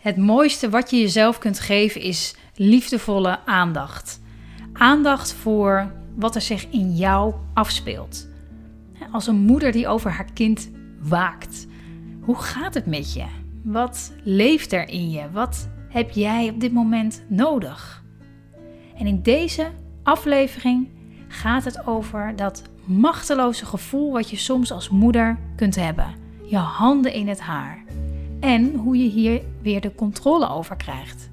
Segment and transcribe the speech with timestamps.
[0.00, 4.20] Het mooiste wat je jezelf kunt geven is liefdevolle aandacht.
[4.72, 8.28] Aandacht voor wat er zich in jou afspeelt.
[9.12, 11.66] Als een moeder die over haar kind waakt.
[12.20, 13.24] Hoe gaat het met je?
[13.62, 15.30] Wat leeft er in je?
[15.32, 18.04] Wat heb jij op dit moment nodig?
[18.96, 19.70] En in deze
[20.02, 20.88] aflevering
[21.28, 26.14] gaat het over dat machteloze gevoel wat je soms als moeder kunt hebben.
[26.44, 27.84] Je handen in het haar.
[28.40, 31.30] En hoe je hier weer de controle over krijgt.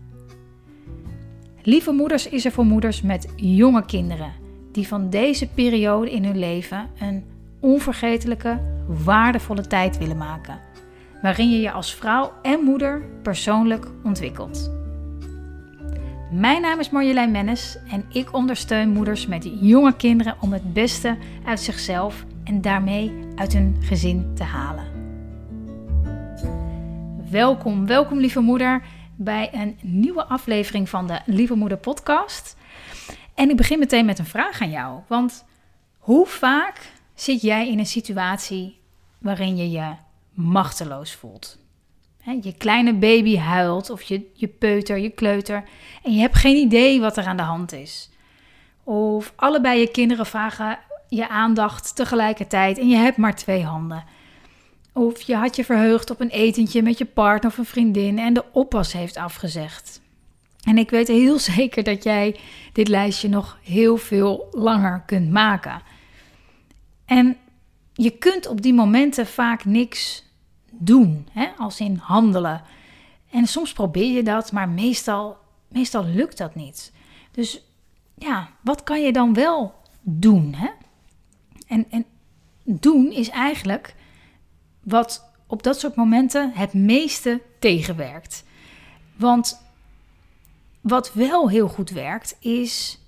[1.61, 4.31] Lieve Moeders is er voor moeders met jonge kinderen
[4.71, 7.23] die van deze periode in hun leven een
[7.59, 10.59] onvergetelijke, waardevolle tijd willen maken,
[11.21, 14.71] waarin je je als vrouw en moeder persoonlijk ontwikkelt.
[16.31, 21.17] Mijn naam is Marjolein Mennis en ik ondersteun moeders met jonge kinderen om het beste
[21.45, 24.96] uit zichzelf en daarmee uit hun gezin te halen.
[27.29, 28.81] Welkom, welkom lieve moeder
[29.15, 32.57] bij een nieuwe aflevering van de Lieve Moeder podcast.
[33.33, 35.45] En ik begin meteen met een vraag aan jou, want
[35.97, 38.79] hoe vaak zit jij in een situatie
[39.17, 39.93] waarin je je
[40.33, 41.57] machteloos voelt?
[42.41, 45.63] je kleine baby huilt of je, je peuter, je kleuter
[46.03, 48.09] en je hebt geen idee wat er aan de hand is.
[48.83, 50.79] Of allebei je kinderen vragen
[51.09, 54.03] je aandacht tegelijkertijd en je hebt maar twee handen.
[54.97, 58.33] Of je had je verheugd op een etentje met je partner of een vriendin en
[58.33, 60.01] de oppas heeft afgezegd.
[60.63, 62.39] En ik weet heel zeker dat jij
[62.73, 65.81] dit lijstje nog heel veel langer kunt maken.
[67.05, 67.37] En
[67.93, 70.23] je kunt op die momenten vaak niks
[70.71, 71.47] doen, hè?
[71.57, 72.61] als in handelen.
[73.31, 76.93] En soms probeer je dat, maar meestal, meestal lukt dat niet.
[77.31, 77.63] Dus
[78.15, 80.53] ja, wat kan je dan wel doen?
[80.53, 80.69] Hè?
[81.67, 82.05] En, en
[82.63, 83.95] doen is eigenlijk
[84.87, 88.43] wat op dat soort momenten het meeste tegenwerkt.
[89.15, 89.61] Want
[90.81, 92.99] wat wel heel goed werkt, is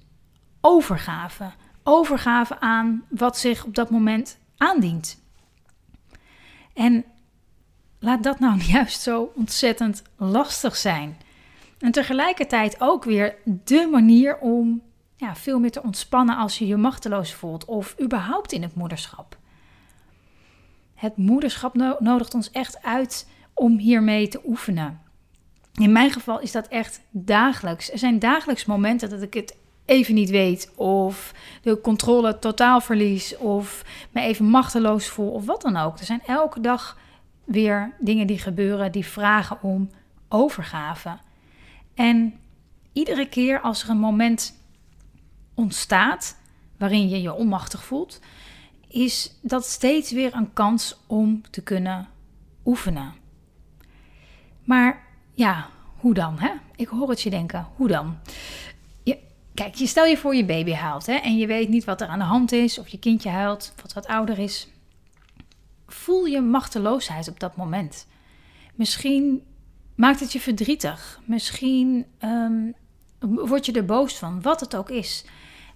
[0.61, 1.51] overgave.
[1.83, 5.21] Overgave aan wat zich op dat moment aandient.
[6.73, 7.05] En
[7.99, 11.17] laat dat nou juist zo ontzettend lastig zijn.
[11.79, 14.81] En tegelijkertijd ook weer de manier om
[15.15, 19.38] ja, veel meer te ontspannen als je je machteloos voelt of überhaupt in het moederschap.
[20.99, 25.01] Het moederschap nodigt ons echt uit om hiermee te oefenen.
[25.73, 27.91] In mijn geval is dat echt dagelijks.
[27.91, 33.37] Er zijn dagelijks momenten dat ik het even niet weet, of de controle totaal verlies,
[33.37, 35.99] of me even machteloos voel, of wat dan ook.
[35.99, 36.97] Er zijn elke dag
[37.43, 39.89] weer dingen die gebeuren die vragen om
[40.29, 41.17] overgave.
[41.93, 42.39] En
[42.93, 44.55] iedere keer als er een moment
[45.53, 46.37] ontstaat
[46.77, 48.19] waarin je je onmachtig voelt,
[48.89, 52.07] is dat steeds weer een kans om te kunnen
[52.65, 53.13] oefenen.
[54.63, 56.39] Maar ja, hoe dan?
[56.39, 56.51] Hè?
[56.75, 58.17] Ik hoor het je denken, hoe dan?
[59.03, 59.17] Je,
[59.53, 62.07] kijk, je stel je voor je baby huilt hè, en je weet niet wat er
[62.07, 64.67] aan de hand is, of je kindje huilt, wat wat ouder is.
[65.87, 68.07] Voel je machteloosheid op dat moment.
[68.75, 69.43] Misschien
[69.95, 71.19] maakt het je verdrietig.
[71.25, 72.73] Misschien um,
[73.19, 75.25] word je er boos van, wat het ook is.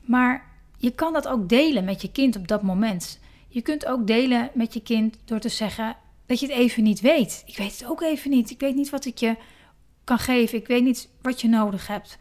[0.02, 0.53] Maar
[0.84, 3.20] je kan dat ook delen met je kind op dat moment.
[3.48, 5.96] Je kunt ook delen met je kind door te zeggen
[6.26, 7.44] dat je het even niet weet.
[7.46, 8.50] Ik weet het ook even niet.
[8.50, 9.36] Ik weet niet wat ik je
[10.04, 10.58] kan geven.
[10.58, 12.18] Ik weet niet wat je nodig hebt.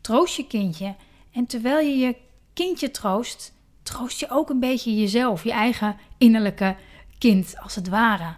[0.00, 0.94] Troost je kindje.
[1.32, 2.16] En terwijl je je
[2.52, 6.76] kindje troost, troost je ook een beetje jezelf, je eigen innerlijke
[7.18, 8.36] kind, als het ware.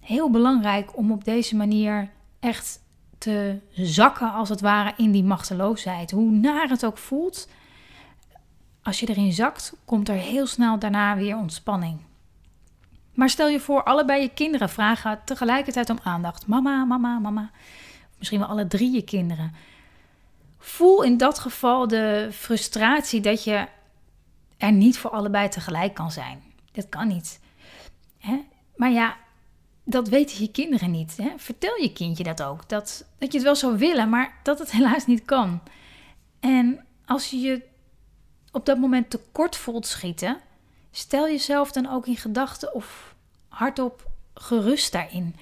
[0.00, 2.80] Heel belangrijk om op deze manier echt
[3.18, 6.10] te zakken, als het ware, in die machteloosheid.
[6.10, 7.48] Hoe naar het ook voelt,
[8.82, 12.00] als je erin zakt, komt er heel snel daarna weer ontspanning.
[13.14, 16.46] Maar stel je voor, allebei je kinderen vragen tegelijkertijd om aandacht.
[16.46, 17.50] Mama, mama, mama.
[18.18, 19.54] Misschien wel alle drie je kinderen.
[20.58, 23.66] Voel in dat geval de frustratie dat je
[24.56, 26.42] er niet voor allebei tegelijk kan zijn.
[26.72, 27.40] Dat kan niet.
[28.18, 28.44] Hè?
[28.76, 29.16] Maar ja,
[29.84, 31.16] dat weten je kinderen niet.
[31.16, 31.30] Hè?
[31.36, 32.68] Vertel je kindje dat ook.
[32.68, 35.60] Dat, dat je het wel zou willen, maar dat het helaas niet kan.
[36.40, 37.62] En als je je
[38.52, 40.40] op dat moment tekort voelt schieten,
[40.90, 43.14] stel jezelf dan ook in gedachten of
[43.48, 45.36] hardop gerust daarin.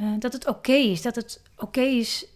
[0.00, 2.26] Uh, dat het oké is, dat het oké is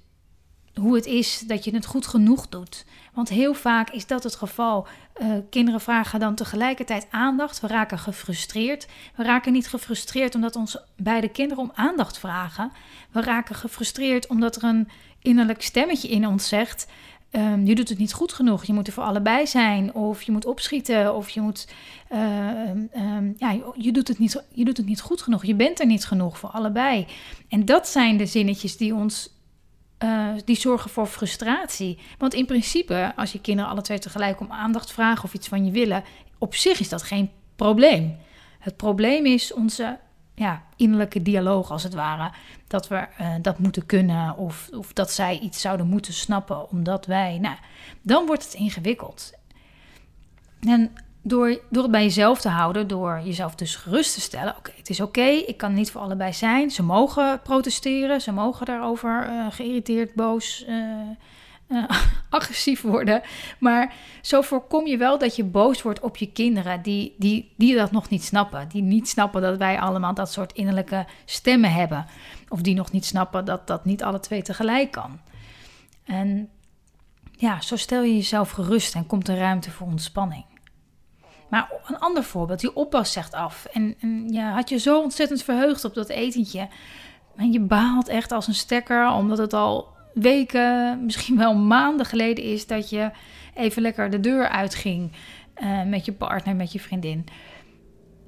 [0.74, 2.84] hoe het is, dat je het goed genoeg doet.
[3.12, 4.86] Want heel vaak is dat het geval.
[5.22, 7.60] Uh, kinderen vragen dan tegelijkertijd aandacht.
[7.60, 8.86] We raken gefrustreerd.
[9.16, 12.72] We raken niet gefrustreerd omdat onze beide kinderen om aandacht vragen.
[13.10, 16.86] We raken gefrustreerd omdat er een innerlijk stemmetje in ons zegt:
[17.32, 20.32] ehm, je doet het niet goed genoeg, je moet er voor allebei zijn, of je
[20.32, 21.68] moet opschieten, of je moet,
[22.12, 22.18] uh,
[23.36, 26.04] ja, je doet, het niet, je doet het niet goed genoeg, je bent er niet
[26.04, 27.06] genoeg voor allebei.
[27.48, 29.30] En dat zijn de zinnetjes die ons,
[30.04, 31.98] uh, die zorgen voor frustratie.
[32.18, 35.64] Want in principe, als je kinderen alle twee tegelijk om aandacht vragen of iets van
[35.64, 36.04] je willen,
[36.38, 38.16] op zich is dat geen probleem.
[38.58, 39.98] Het probleem is onze
[40.42, 42.30] ja, innerlijke dialoog als het ware.
[42.66, 47.06] Dat we uh, dat moeten kunnen of, of dat zij iets zouden moeten snappen omdat
[47.06, 47.38] wij.
[47.38, 47.56] Nou,
[48.02, 49.32] dan wordt het ingewikkeld.
[50.60, 50.92] En
[51.22, 54.90] door, door het bij jezelf te houden, door jezelf dus gerust te stellen: oké, het
[54.90, 56.70] is oké, ik kan niet voor allebei zijn.
[56.70, 60.76] Ze mogen protesteren, ze mogen daarover uh, geïrriteerd, boos, uh,
[61.72, 61.84] uh,
[62.30, 63.22] agressief worden.
[63.58, 67.76] Maar zo voorkom je wel dat je boos wordt op je kinderen die, die, die
[67.76, 68.68] dat nog niet snappen.
[68.68, 72.06] Die niet snappen dat wij allemaal dat soort innerlijke stemmen hebben.
[72.48, 75.20] Of die nog niet snappen dat dat niet alle twee tegelijk kan.
[76.04, 76.48] En
[77.36, 80.44] ja, zo stel je jezelf gerust en komt er ruimte voor ontspanning.
[81.48, 83.64] Maar een ander voorbeeld, die oppas zegt af.
[83.64, 86.68] En, en ja, had je zo ontzettend verheugd op dat etentje.
[87.36, 92.44] En je baalt echt als een stekker, omdat het al weken, misschien wel maanden geleden
[92.44, 93.10] is dat je
[93.54, 95.12] even lekker de deur uitging
[95.62, 97.24] uh, met je partner, met je vriendin.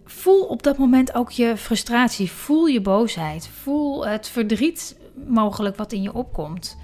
[0.04, 4.96] Voel op dat moment ook je frustratie, voel je boosheid, voel het verdriet
[5.26, 6.78] mogelijk wat in je opkomt.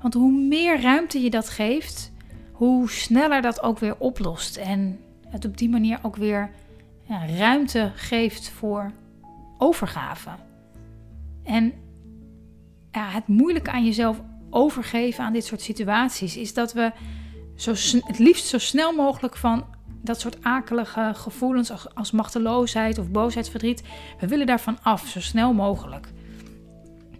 [0.00, 2.12] Want hoe meer ruimte je dat geeft,
[2.52, 6.50] hoe sneller dat ook weer oplost en het op die manier ook weer
[7.02, 8.92] ja, ruimte geeft voor
[9.58, 10.30] overgave.
[11.44, 11.72] En
[12.90, 14.20] ja, het moeilijke aan jezelf
[14.54, 16.92] overgeven aan dit soort situaties, is dat we
[17.56, 17.70] zo
[18.06, 19.64] het liefst zo snel mogelijk van
[20.02, 23.82] dat soort akelige gevoelens als, machteloosheid of boosheid, verdriet,
[24.20, 26.08] we willen daarvan af, zo snel mogelijk.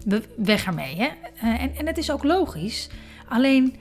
[0.05, 0.97] We, weg ermee.
[0.97, 1.09] Hè?
[1.37, 2.89] Eh, en, en het is ook logisch.
[3.29, 3.77] Alleen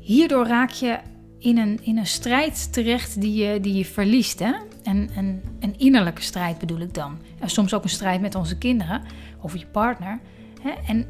[0.00, 0.98] hierdoor raak je
[1.38, 4.38] in een, in een strijd terecht die je, die je verliest.
[4.38, 4.52] Hè?
[4.82, 7.18] En, en een innerlijke strijd bedoel ik dan.
[7.38, 9.02] En soms ook een strijd met onze kinderen
[9.40, 10.20] of je partner.
[10.62, 10.70] Hè?
[10.86, 11.06] En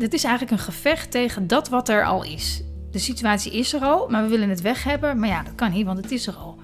[0.00, 2.62] dit is eigenlijk een gevecht tegen dat wat er al is.
[2.90, 5.18] De situatie is er al, maar we willen het weg hebben.
[5.18, 6.58] Maar ja, dat kan niet, want het is er al.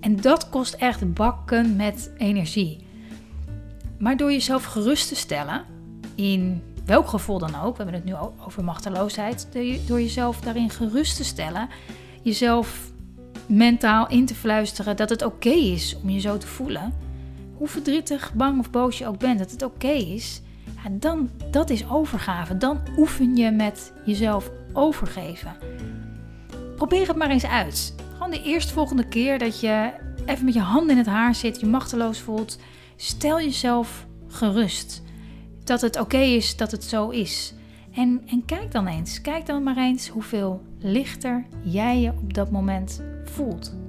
[0.00, 2.86] En dat kost echt bakken met energie.
[3.98, 5.64] Maar door jezelf gerust te stellen,
[6.14, 8.14] in welk gevoel dan ook, we hebben het nu
[8.46, 9.48] over machteloosheid,
[9.86, 11.68] door jezelf daarin gerust te stellen,
[12.22, 12.90] jezelf
[13.46, 16.92] mentaal in te fluisteren dat het oké is om je zo te voelen,
[17.56, 20.42] hoe verdrietig, bang of boos je ook bent, dat het oké is,
[20.90, 22.56] dan, dat is overgave.
[22.56, 25.56] Dan oefen je met jezelf overgeven.
[26.76, 27.94] Probeer het maar eens uit.
[28.12, 29.92] Gewoon de eerstvolgende keer dat je
[30.26, 32.58] even met je handen in het haar zit, je machteloos voelt,
[32.96, 35.02] stel jezelf gerust.
[35.64, 37.54] Dat het oké is dat het zo is.
[37.94, 42.50] En, en kijk dan eens, kijk dan maar eens hoeveel lichter jij je op dat
[42.50, 43.87] moment voelt.